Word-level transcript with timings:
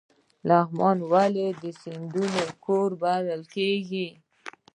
لغمان 0.47 0.97
ولې 1.11 1.47
د 1.61 1.63
سیندونو 1.81 2.43
کور 2.65 2.89
بلل 3.01 3.41
کیږي؟ 3.55 4.07